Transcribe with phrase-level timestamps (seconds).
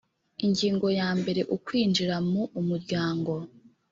[0.45, 3.33] ingingo ya mbere ukwinjira mu umuryango